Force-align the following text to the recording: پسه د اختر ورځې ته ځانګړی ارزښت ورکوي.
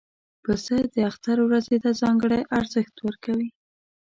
پسه 0.43 0.77
د 0.93 0.95
اختر 1.09 1.37
ورځې 1.47 1.77
ته 1.83 1.89
ځانګړی 2.01 2.41
ارزښت 2.57 2.95
ورکوي. 3.01 3.49